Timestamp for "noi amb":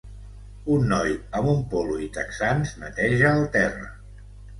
0.93-1.51